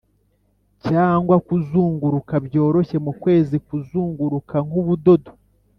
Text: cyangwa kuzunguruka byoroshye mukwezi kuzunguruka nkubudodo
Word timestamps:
cyangwa 0.85 1.35
kuzunguruka 1.47 2.33
byoroshye 2.45 2.97
mukwezi 3.05 3.55
kuzunguruka 3.67 4.55
nkubudodo 4.65 5.31